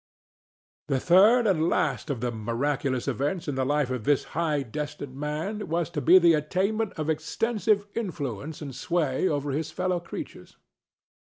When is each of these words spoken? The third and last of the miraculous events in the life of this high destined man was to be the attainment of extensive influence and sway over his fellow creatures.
The 0.87 0.99
third 0.99 1.45
and 1.45 1.69
last 1.69 2.09
of 2.09 2.21
the 2.21 2.31
miraculous 2.31 3.07
events 3.07 3.47
in 3.47 3.53
the 3.53 3.63
life 3.67 3.91
of 3.91 4.03
this 4.03 4.23
high 4.33 4.63
destined 4.63 5.15
man 5.15 5.67
was 5.67 5.91
to 5.91 6.01
be 6.01 6.17
the 6.17 6.33
attainment 6.33 6.93
of 6.93 7.07
extensive 7.07 7.85
influence 7.93 8.63
and 8.63 8.73
sway 8.75 9.27
over 9.29 9.51
his 9.51 9.69
fellow 9.69 9.99
creatures. 9.99 10.57